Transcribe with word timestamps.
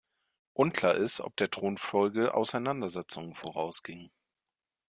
Unklar 0.53 0.95
ist, 0.95 1.19
ob 1.21 1.37
der 1.37 1.51
Thronfolge 1.51 2.33
Auseinandersetzungen 2.33 3.35
vorausgingen. 3.35 4.09